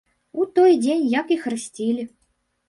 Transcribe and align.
У 0.43 0.45
той 0.55 0.71
дзень, 0.85 1.03
як 1.19 1.35
і 1.37 1.37
хрысцілі. 1.45 2.09